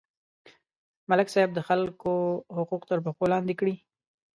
[1.09, 2.13] ملک صاحب د خلکو
[2.57, 3.75] حقوق تر پښو لاندې کړي.